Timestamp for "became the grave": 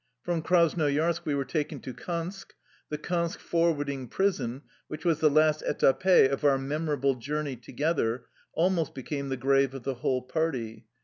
8.95-9.75